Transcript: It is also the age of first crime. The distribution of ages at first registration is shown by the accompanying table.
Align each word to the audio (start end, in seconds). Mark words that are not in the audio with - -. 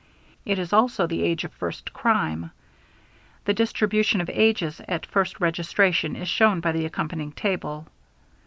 It 0.45 0.57
is 0.57 0.73
also 0.73 1.05
the 1.05 1.21
age 1.21 1.43
of 1.43 1.53
first 1.53 1.93
crime. 1.93 2.49
The 3.45 3.53
distribution 3.53 4.19
of 4.19 4.31
ages 4.33 4.81
at 4.87 5.05
first 5.05 5.39
registration 5.39 6.15
is 6.15 6.27
shown 6.27 6.59
by 6.59 6.71
the 6.71 6.85
accompanying 6.87 7.33
table. 7.33 7.85